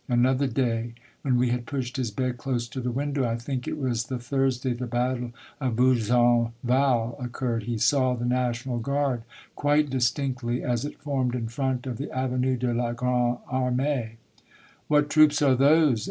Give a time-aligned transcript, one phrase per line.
[0.09, 3.67] Another day, when we had pushed his bed close to the winr dow, I think
[3.67, 9.21] it was the Thursday the battle of Bu zenval occurred, he saw the National Guard
[9.55, 14.13] quite distinctly as it formed in front of the Avenue de la Grande Arm^e.
[14.87, 15.99] *'*What troops are those?'